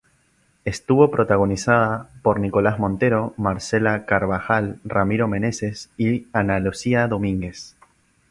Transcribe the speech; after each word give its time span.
Estuvo 0.65 1.11
protagonizada 1.11 2.09
por 2.23 2.39
Nicolás 2.39 2.79
Montero, 2.79 3.35
Marcela 3.37 4.07
Carvajal, 4.07 4.79
Ramiro 4.83 5.27
Meneses 5.27 5.91
y 5.95 6.25
Ana 6.33 6.59
Lucía 6.59 7.07
Domínguez. 7.07 7.75